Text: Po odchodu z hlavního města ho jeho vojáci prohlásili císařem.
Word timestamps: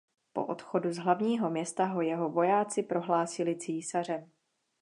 Po 0.33 0.45
odchodu 0.47 0.93
z 0.93 0.97
hlavního 0.97 1.49
města 1.49 1.85
ho 1.85 2.01
jeho 2.01 2.29
vojáci 2.29 2.83
prohlásili 2.83 3.55
císařem. 3.55 4.31